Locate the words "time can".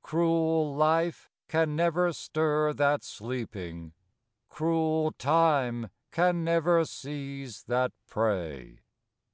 5.12-6.42